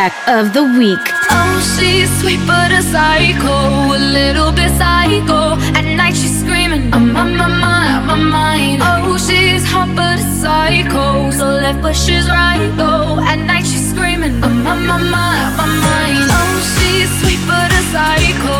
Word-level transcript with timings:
Track 0.00 0.28
of 0.28 0.54
the 0.54 0.64
week. 0.80 1.06
Oh, 1.28 1.60
she's 1.76 2.08
sweet 2.20 2.40
but 2.46 2.72
a 2.72 2.80
psycho, 2.80 3.92
a 3.92 4.00
little 4.00 4.50
bit 4.50 4.72
psycho. 4.80 5.60
At 5.76 5.84
night 5.84 6.16
she's 6.16 6.40
screaming, 6.40 6.88
I'm 6.94 7.14
on 7.14 7.36
my 7.36 7.46
mind, 7.46 8.10
on 8.10 8.24
my. 8.24 8.78
Oh, 8.80 9.18
she's 9.18 9.62
hot 9.62 9.94
but 9.94 10.18
a 10.18 10.26
psycho, 10.40 11.30
so 11.30 11.44
left 11.64 11.82
but 11.82 11.94
she's 11.94 12.26
right 12.30 12.72
though. 12.78 13.20
At 13.20 13.40
night 13.44 13.66
she's 13.66 13.90
screaming, 13.90 14.42
I'm 14.42 14.66
on 14.66 14.86
my 14.86 14.96
mind, 14.96 15.60
on 15.60 15.68
my 15.84 16.08
mind. 16.08 16.32
Oh, 16.32 16.56
she's 16.76 17.10
sweet 17.20 17.42
but 17.44 17.68
a 17.68 17.82
psycho, 17.92 18.56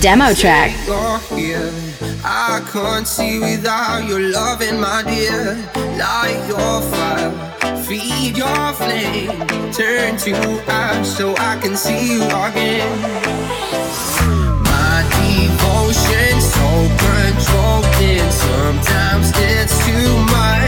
Demo 0.00 0.32
track. 0.32 0.70
I 2.24 2.62
can't 2.72 3.06
see 3.06 3.40
without 3.40 4.06
your 4.08 4.20
loving, 4.20 4.80
my 4.80 5.02
dear. 5.02 5.56
Light 5.98 6.40
your 6.46 6.82
fire, 6.82 7.32
feed 7.82 8.36
your 8.36 8.72
flame. 8.74 9.30
Turn 9.72 10.16
to 10.18 10.34
ash 10.68 11.08
so 11.08 11.34
I 11.36 11.58
can 11.60 11.76
see 11.76 12.12
you 12.12 12.22
again. 12.22 13.02
My 14.62 15.02
devotion 15.18 16.40
so. 16.40 16.68
Sometimes 18.30 19.32
it's 19.34 19.86
too 19.86 20.16
much. 20.26 20.67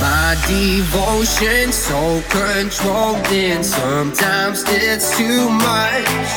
My 0.00 0.34
devotion 0.48 1.72
so 1.72 2.22
controlled, 2.30 3.26
and 3.28 3.64
sometimes 3.64 4.64
it's 4.66 5.16
too 5.16 5.48
much. 5.50 6.30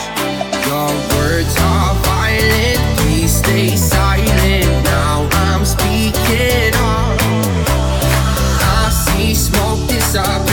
Your 0.67 0.91
words 1.15 1.55
are 1.59 1.95
violent, 2.03 2.99
please 2.99 3.33
stay 3.37 3.75
silent. 3.77 4.83
Now 4.83 5.29
I'm 5.31 5.63
speaking 5.65 6.73
up. 6.75 7.17
I 8.59 8.89
see 8.91 9.33
smoke 9.33 9.87
disappear. 9.87 10.52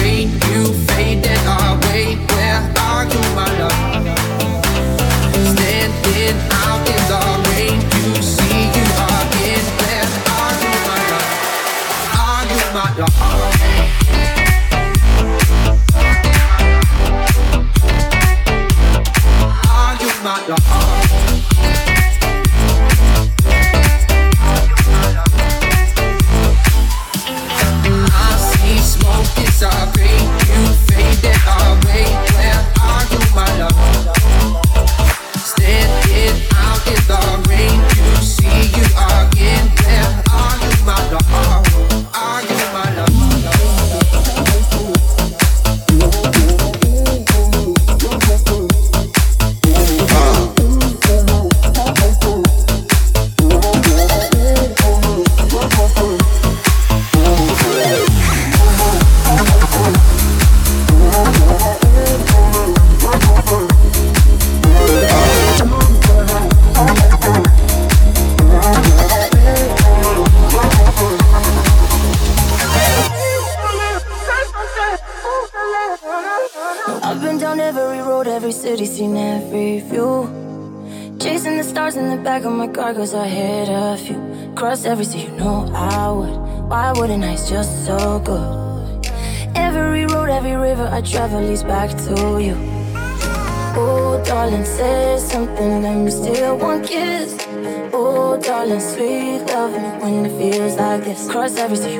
Cross 101.30 101.58
every 101.58 101.76
sea 101.76 101.99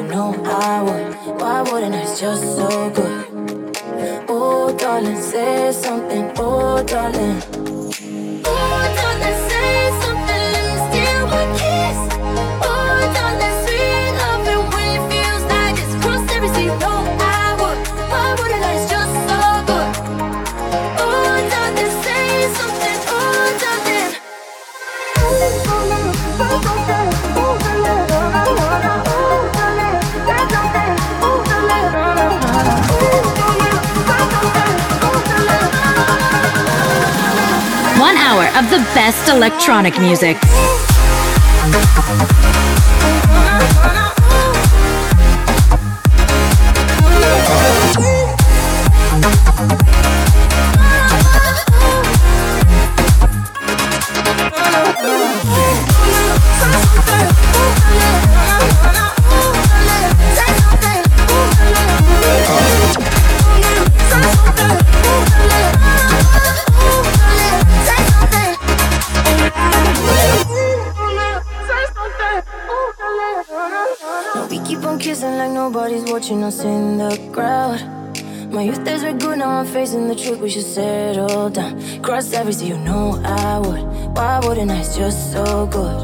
best 39.11 39.29
electronic 39.29 39.99
music. 39.99 40.37
watching 76.31 76.45
us 76.45 76.65
in 76.65 76.99
the 76.99 77.33
crowd. 77.33 77.81
My 78.53 78.63
youth 78.63 78.85
days 78.85 79.03
were 79.03 79.13
good, 79.13 79.39
now 79.39 79.61
I'm 79.61 79.67
facing 79.67 80.07
the 80.07 80.15
truth. 80.15 80.39
We 80.41 80.49
should 80.49 80.63
settle 80.65 81.51
down. 81.51 82.03
Cross 82.03 82.33
every 82.35 82.53
sea, 82.53 82.69
you 82.69 82.79
know 82.79 83.21
I 83.25 83.59
would. 83.59 83.83
Why 84.17 84.39
wouldn't 84.45 84.71
I? 84.71 84.79
It's 84.79 84.97
just 84.97 85.33
so 85.33 85.67
good. 85.67 85.99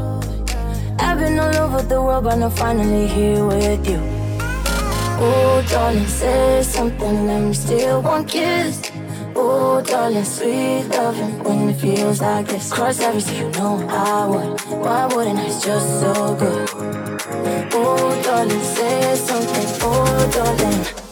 I've 0.99 1.19
been 1.19 1.39
all 1.39 1.55
over 1.55 1.81
the 1.81 2.01
world, 2.01 2.25
but 2.25 2.35
now 2.35 2.49
finally 2.49 3.07
here 3.07 3.45
with 3.45 3.87
you. 3.87 3.99
Oh, 5.19 5.65
darling, 5.69 6.07
say 6.07 6.61
something, 6.61 7.29
and 7.29 7.47
we 7.47 7.53
still 7.53 8.01
one 8.01 8.25
kiss. 8.25 8.91
Oh, 9.33 9.81
darling, 9.81 10.25
sweet 10.25 10.89
loving 10.89 11.41
when 11.43 11.69
it 11.69 11.79
feels 11.79 12.19
like 12.19 12.47
this. 12.47 12.73
Cross 12.73 12.99
every 12.99 13.21
sea, 13.21 13.37
you 13.37 13.49
know 13.51 13.77
I 13.89 14.27
would. 14.27 14.59
Why 14.83 15.05
wouldn't 15.05 15.39
I? 15.39 15.45
It's 15.45 15.63
just 15.63 16.01
so 16.01 16.35
good 16.35 16.76
oh 17.79 18.21
darling, 18.23 18.61
say 18.61 19.15
something, 19.15 19.67
oh 19.81 20.29
darling. 20.33 21.06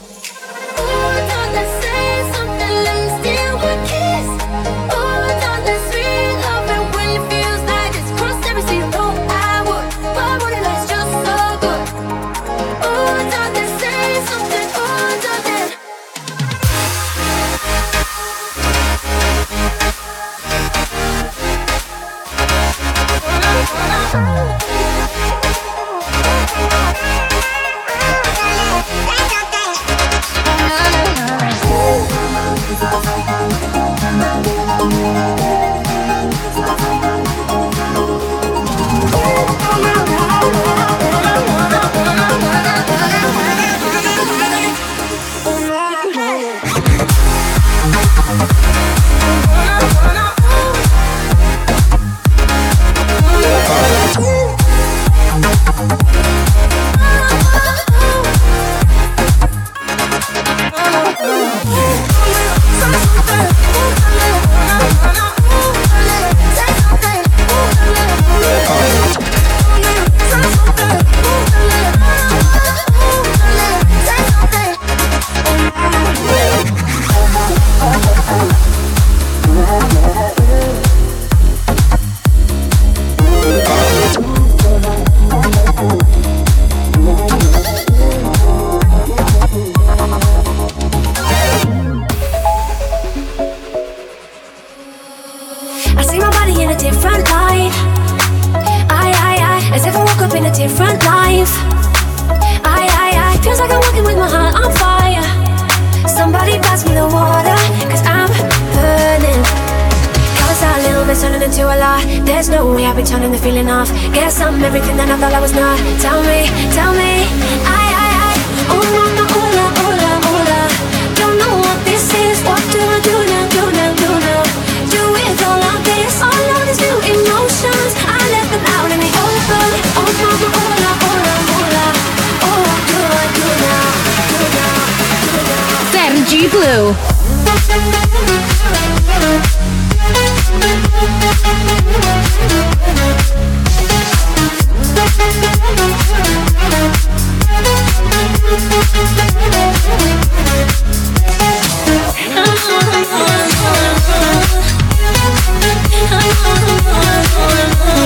Blue. 136.49 136.95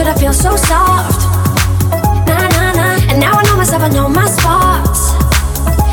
good, 0.00 0.08
I 0.08 0.16
feel 0.18 0.32
so 0.32 0.56
soft. 0.56 1.20
Nah, 2.28 2.48
nah, 2.56 2.72
nah. 2.72 3.10
And 3.10 3.20
now 3.20 3.36
I 3.36 3.42
know 3.44 3.56
myself, 3.56 3.82
I 3.82 3.88
know 3.88 4.08
my 4.08 4.26
spots. 4.26 5.12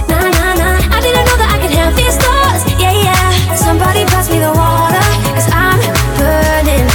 Nah, 0.07 0.31
nah, 0.37 0.53
nah. 0.61 0.95
I 0.95 0.97
didn't 1.03 1.25
know 1.27 1.37
that 1.41 1.49
I 1.55 1.57
could 1.59 1.75
have 1.75 1.93
these 1.99 2.15
thoughts. 2.15 2.63
Yeah, 2.79 2.95
yeah. 2.95 3.55
Somebody 3.55 4.07
pass 4.07 4.31
me 4.31 4.39
the 4.39 4.53
water, 4.55 5.03
cause 5.35 5.49
I'm 5.51 5.79
burning. 6.19 6.87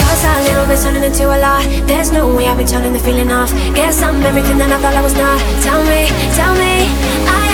Cause 0.00 0.24
a 0.24 0.34
little 0.48 0.66
bit 0.70 0.78
turning 0.80 1.04
into 1.04 1.24
a 1.28 1.38
lot. 1.46 1.64
There's 1.84 2.10
no 2.10 2.32
way 2.34 2.48
I'll 2.48 2.56
be 2.56 2.64
turning 2.64 2.94
the 2.94 3.02
feeling 3.04 3.30
off. 3.30 3.52
Guess 3.76 4.00
I'm 4.00 4.22
everything 4.22 4.56
that 4.58 4.72
I 4.72 4.78
thought 4.80 4.96
I 4.96 5.02
was 5.04 5.16
not. 5.24 5.36
Tell 5.60 5.80
me, 5.84 6.08
tell 6.32 6.54
me, 6.56 6.88
I, 7.28 7.53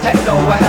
Techno, 0.00 0.67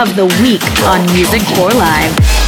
of 0.00 0.16
the 0.16 0.24
week 0.42 0.62
on 0.84 1.04
Music 1.12 1.42
for 1.42 1.68
Live. 1.68 2.39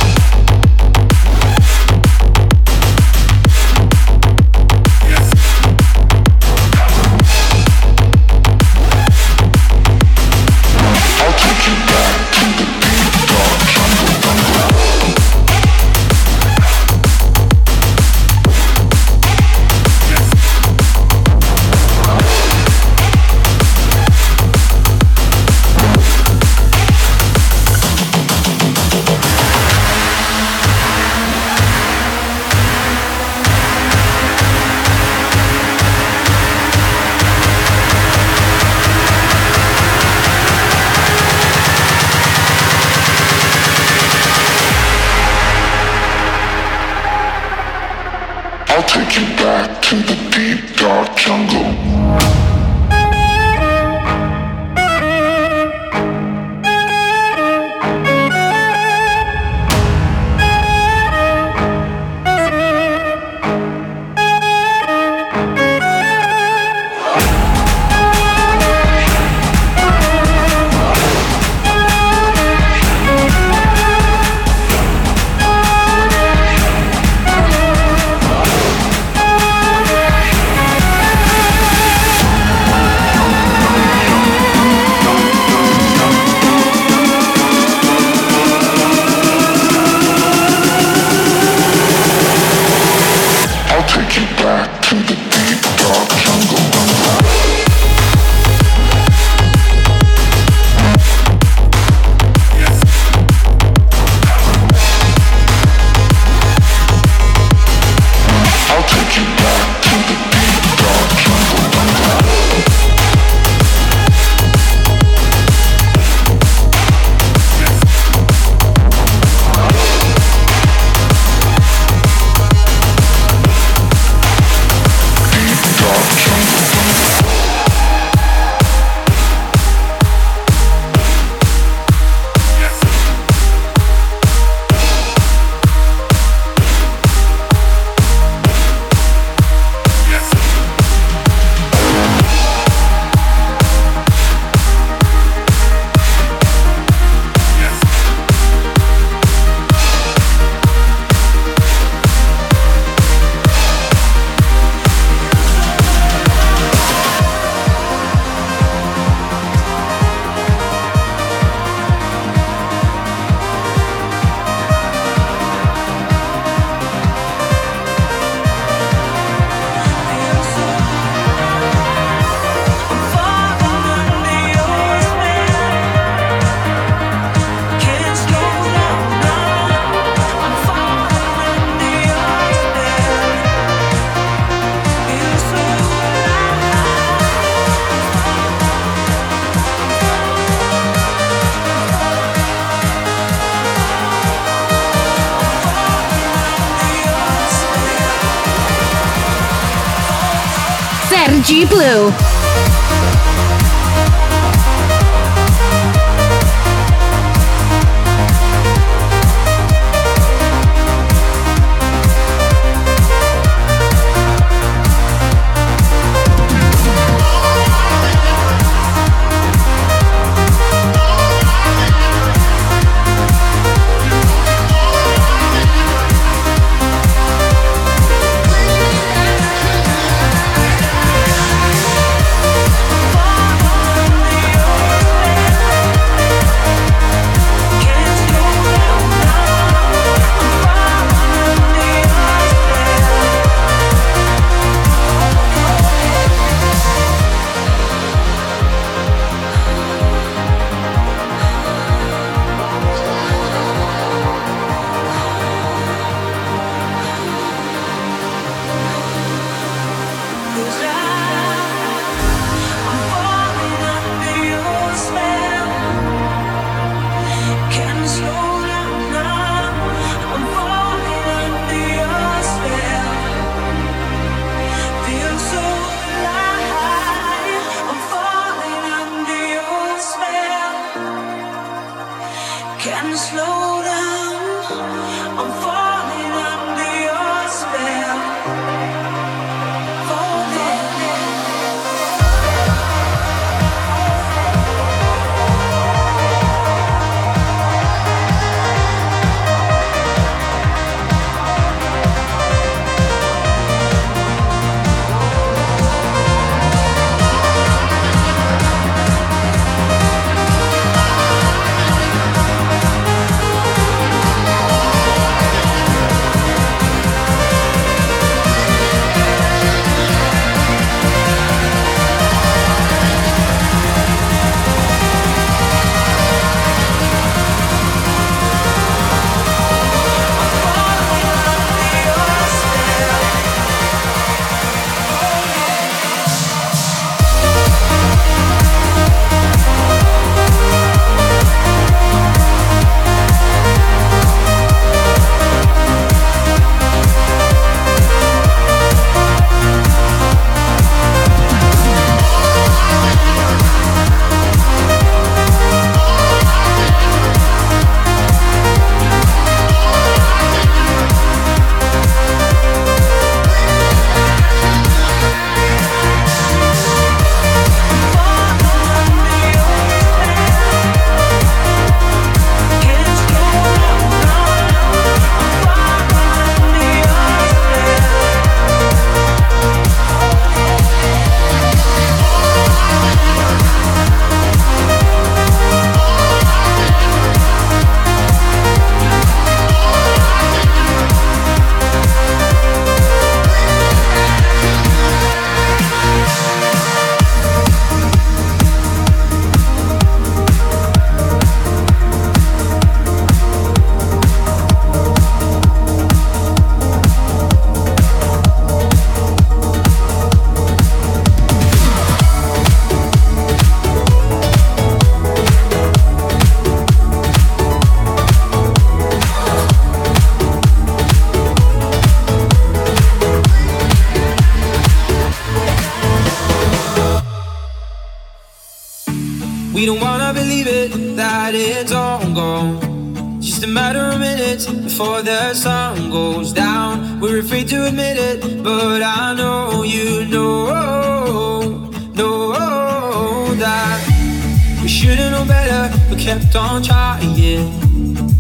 don't 446.69 446.85
try 446.85 447.19
it. 447.23 447.61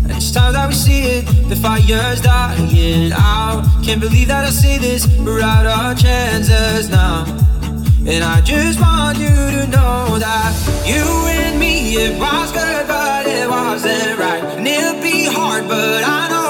And 0.04 0.10
it's 0.10 0.32
time 0.32 0.52
that 0.54 0.68
we 0.68 0.74
see 0.74 1.02
it. 1.16 1.24
The 1.48 1.56
fire's 1.56 2.20
dying 2.20 3.12
out. 3.12 3.64
Can't 3.84 4.00
believe 4.00 4.28
that 4.28 4.44
I 4.44 4.50
see 4.50 4.78
this. 4.78 5.06
We're 5.18 5.40
out 5.40 5.66
of 5.66 5.98
chances 6.02 6.88
now. 6.88 7.24
And 8.06 8.24
I 8.24 8.40
just 8.40 8.80
want 8.80 9.18
you 9.18 9.28
to 9.28 9.66
know 9.68 10.18
that 10.18 10.52
you 10.84 11.04
and 11.28 11.58
me, 11.58 11.94
it 11.94 12.18
was 12.18 12.50
good, 12.52 12.86
but 12.88 13.26
it 13.26 13.48
wasn't 13.48 14.18
right. 14.18 14.42
And 14.56 14.66
it'll 14.66 15.00
be 15.00 15.26
hard, 15.26 15.68
but 15.68 16.02
I 16.04 16.28
know. 16.28 16.41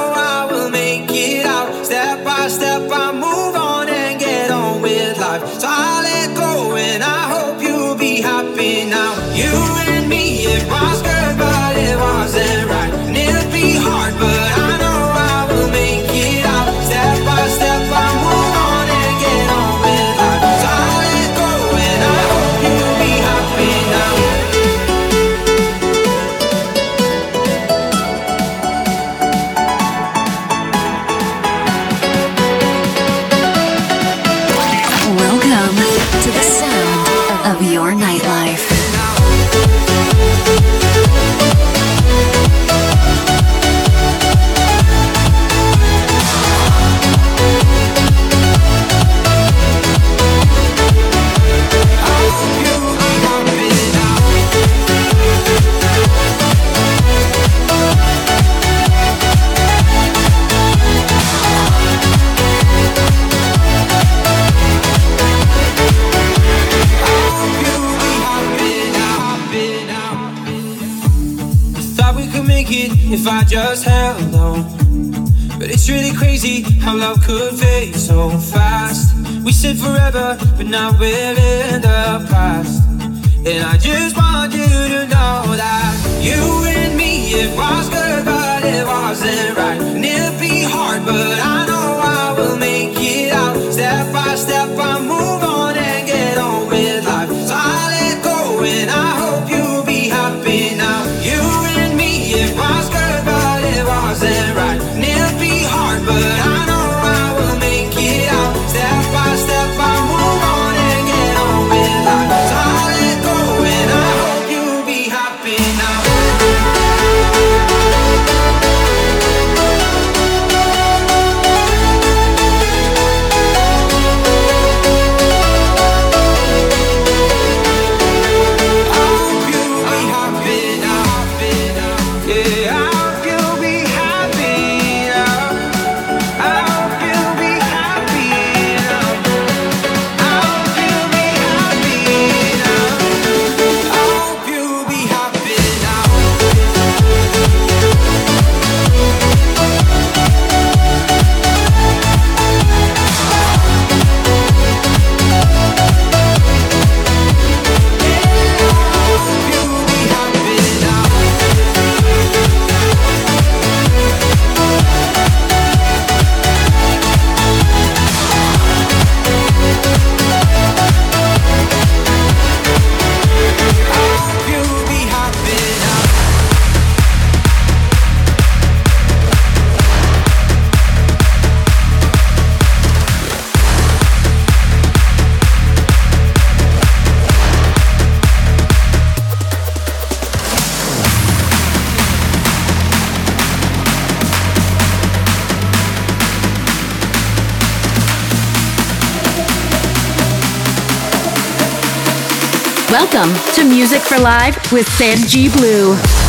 Welcome 203.12 203.36
to 203.56 203.64
Music 203.64 204.00
for 204.00 204.18
Live 204.18 204.56
with 204.72 204.88
Sergi 204.88 205.50
Blue. 205.50 206.21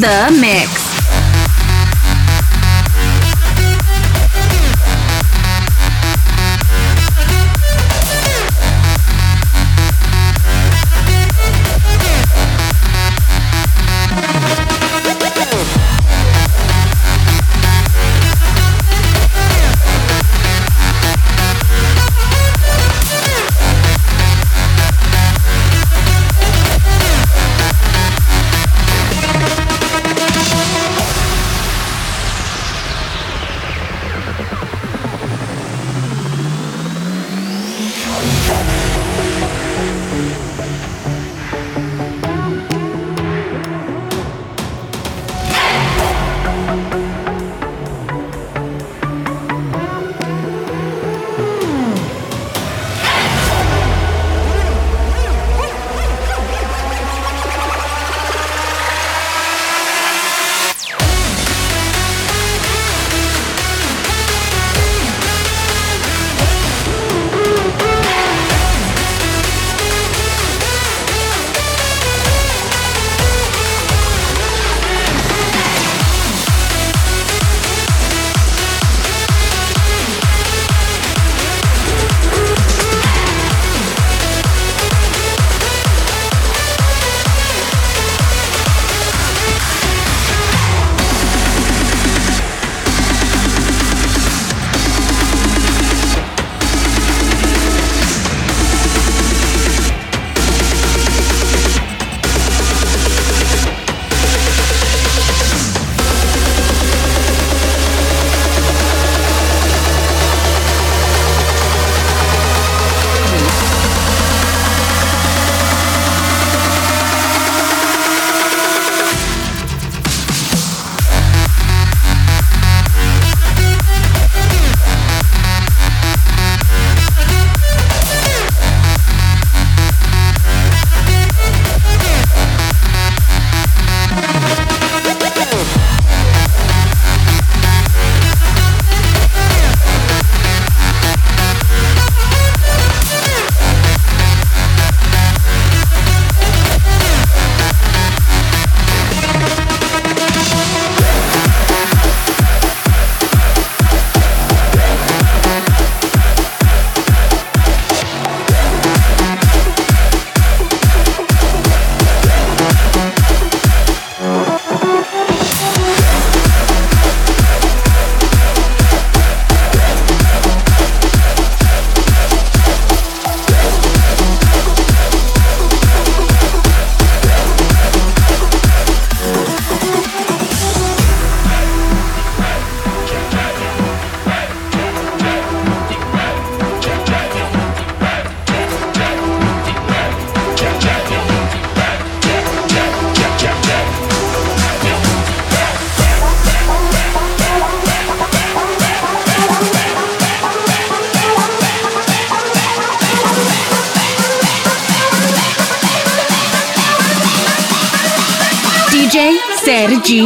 The 0.00 0.38
mix. 0.40 0.55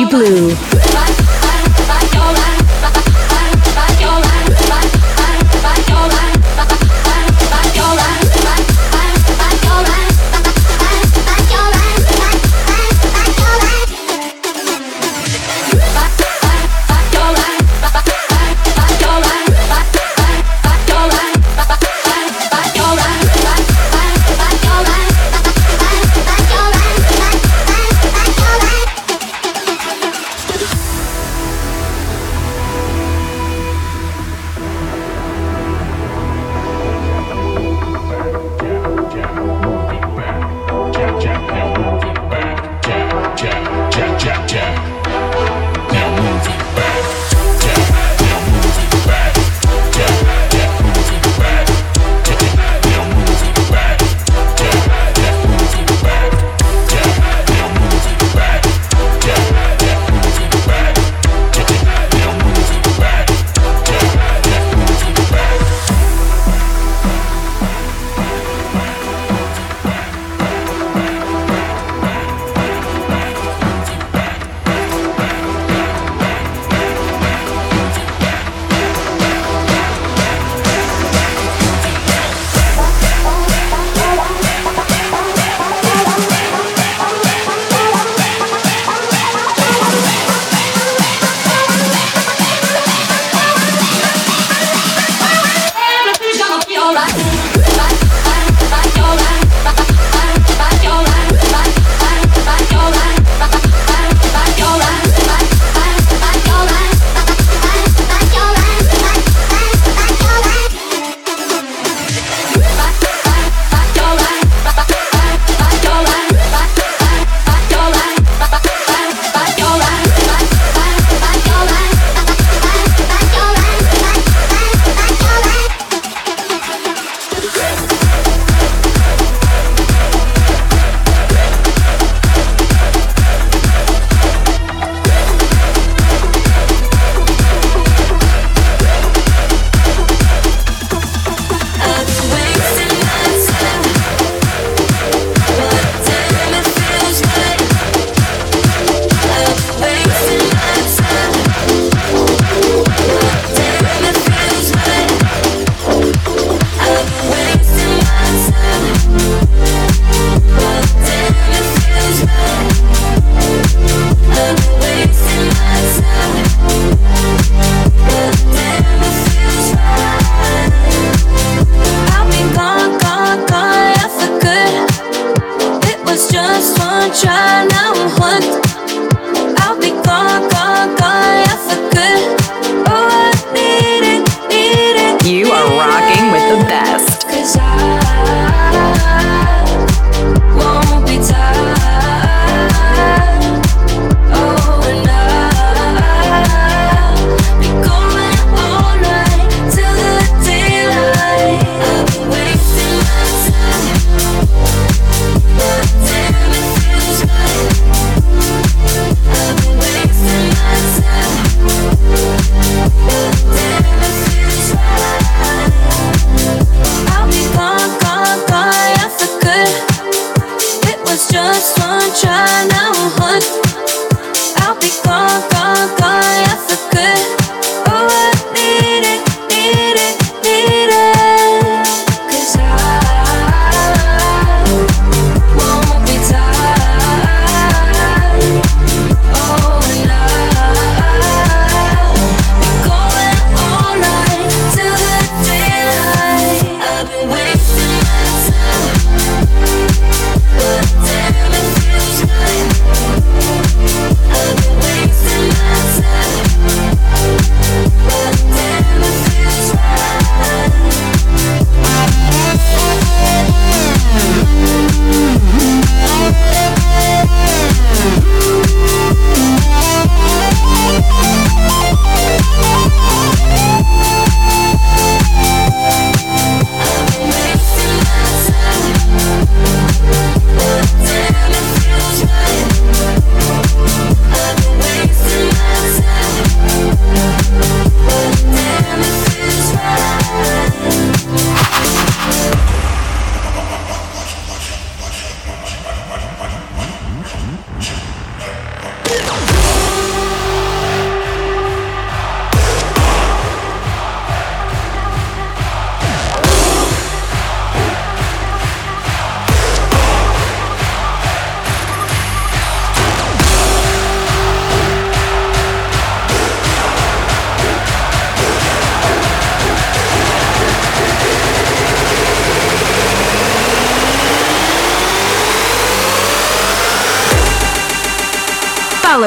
Blue. 0.09 0.70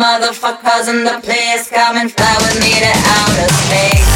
Motherfuckers 0.00 0.88
in 0.88 1.04
the 1.04 1.20
place 1.22 1.68
come 1.68 1.96
and 1.96 2.12
fly 2.12 2.36
with 2.40 2.60
me 2.60 2.72
to 2.80 2.92
outer 2.94 3.48
space. 3.52 4.15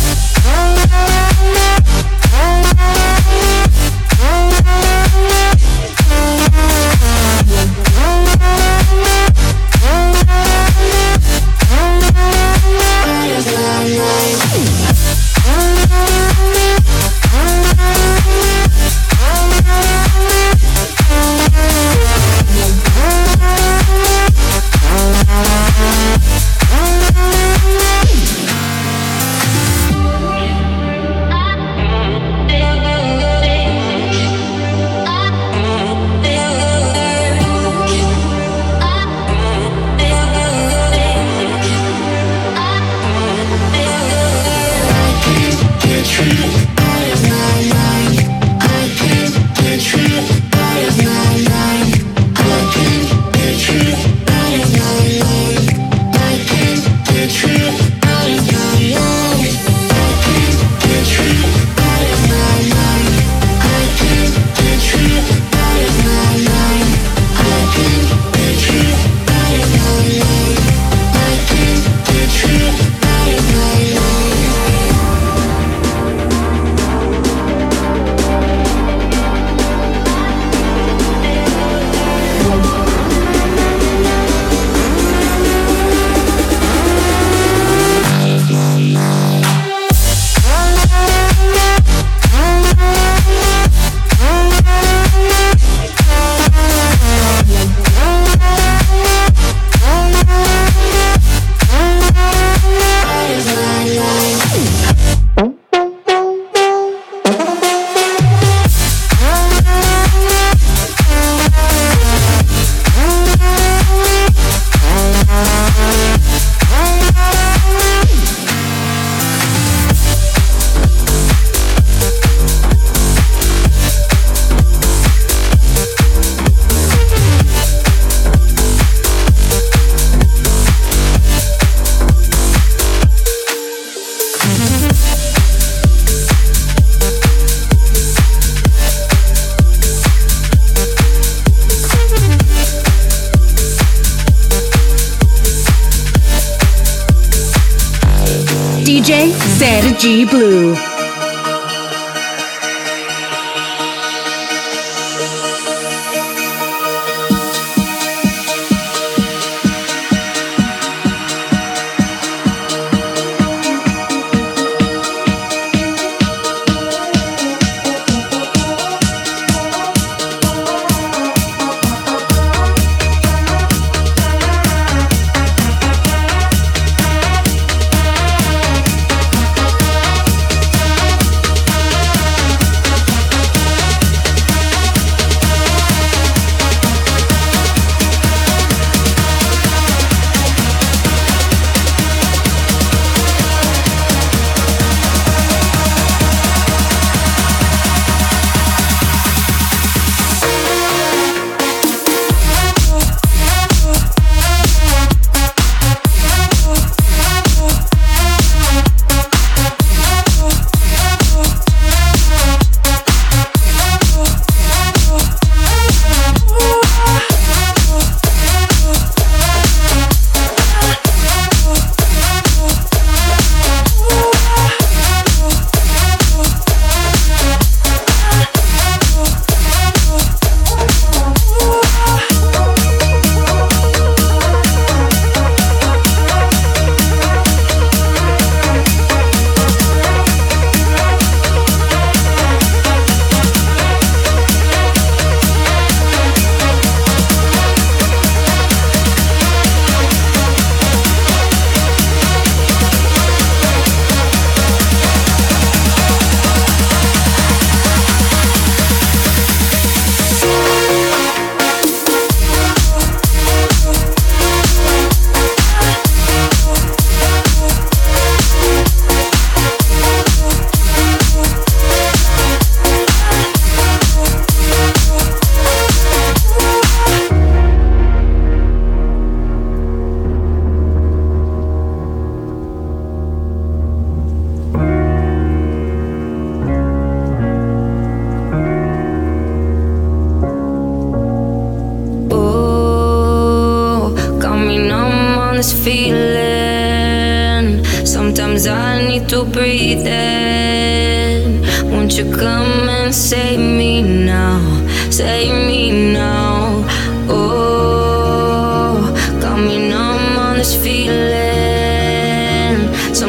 Sergi 150.01 150.25
Blue. 150.25 150.90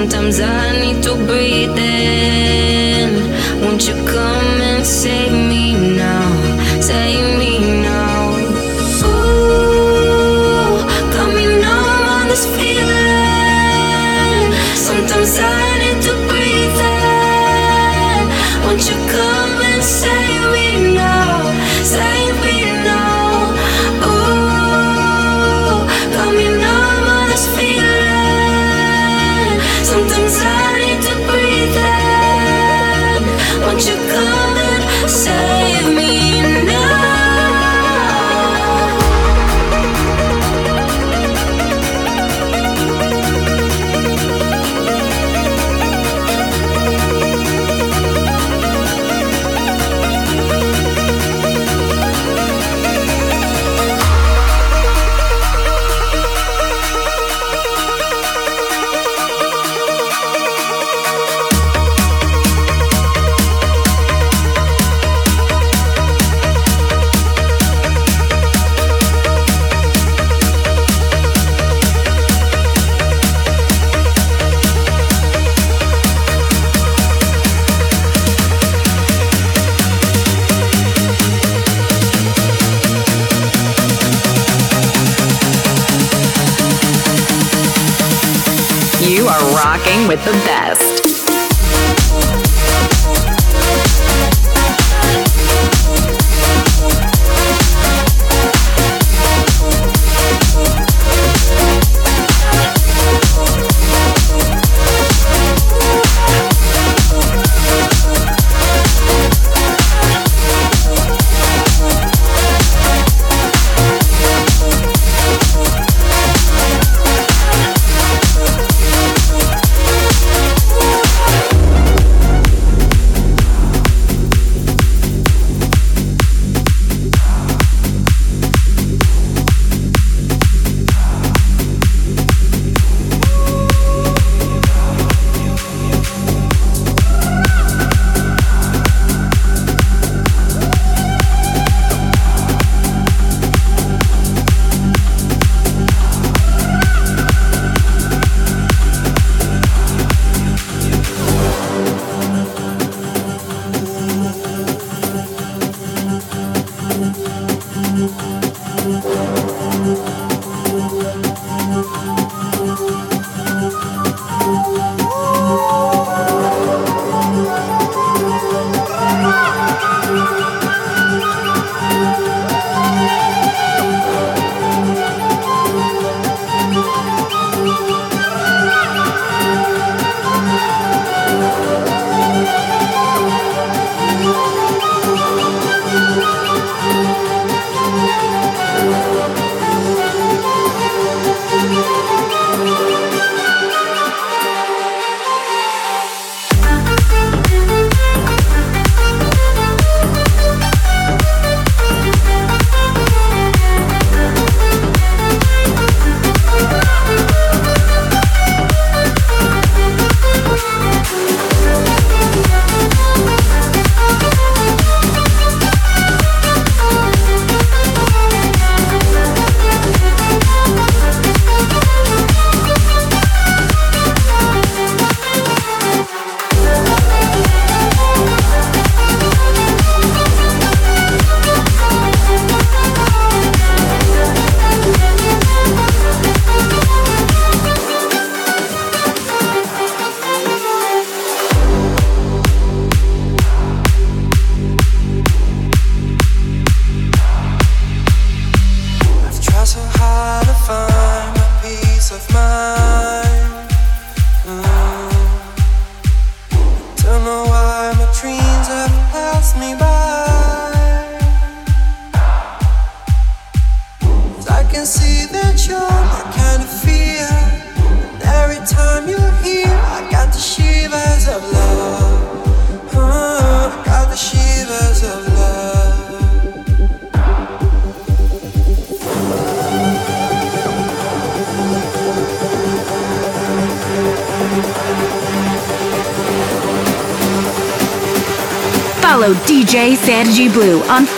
With 0.04 0.71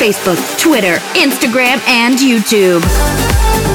Facebook, 0.04 0.58
Twitter, 0.58 0.96
Instagram, 1.14 1.80
and 1.88 2.18
YouTube. 2.18 3.73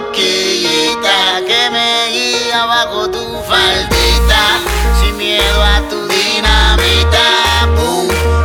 cosquillita 0.00 1.42
que 1.46 1.70
me 1.70 2.08
guía 2.12 2.64
bajo 2.64 3.08
tu 3.10 3.42
faldita, 3.48 4.42
sin 5.00 5.16
miedo 5.16 5.62
a 5.62 5.80
tu 5.88 6.06
dinamita. 6.08 7.68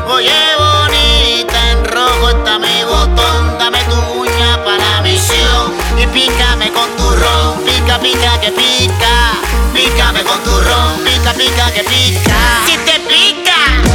Oye, 0.07 0.41
bonita, 0.57 1.71
en 1.71 1.85
rojo 1.85 2.29
está 2.29 2.59
mi 2.59 2.83
botón, 2.83 3.57
dame 3.59 3.79
tu 3.85 4.19
uña 4.19 4.63
para 4.63 5.01
misión 5.01 5.73
y 5.97 6.07
pícame 6.07 6.71
con 6.71 6.89
tu 6.95 7.09
ron, 7.09 7.63
pica, 7.65 7.99
pica, 7.99 8.39
que 8.39 8.51
pica, 8.51 9.33
pícame 9.73 10.23
con 10.23 10.41
tu 10.43 10.51
ron, 10.51 11.03
pica, 11.03 11.33
pica, 11.33 11.71
que 11.71 11.83
pica. 11.83 12.37
Si 12.65 12.77
te 12.77 12.99
pica. 12.99 13.94